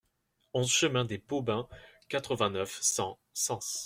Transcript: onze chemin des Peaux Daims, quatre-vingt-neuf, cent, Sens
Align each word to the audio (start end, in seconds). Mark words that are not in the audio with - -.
onze 0.55 0.71
chemin 0.71 1.05
des 1.05 1.19
Peaux 1.19 1.43
Daims, 1.43 1.69
quatre-vingt-neuf, 2.09 2.81
cent, 2.81 3.19
Sens 3.33 3.79